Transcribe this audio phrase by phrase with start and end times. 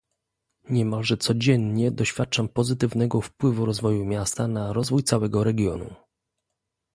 [0.69, 5.93] Niemalże codziennie doświadczam pozytywnego wpływu rozwoju miasta na rozwój całego regionu